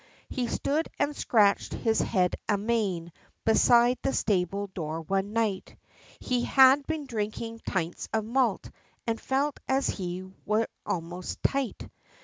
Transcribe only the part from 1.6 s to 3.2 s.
his head amain,